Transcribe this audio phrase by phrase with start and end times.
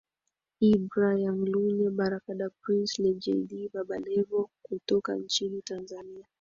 [0.71, 6.25] Ibrah Young Lunya Baraka Da Prince Lady Jay Dee Baba Levo kutoka nchini Tanzania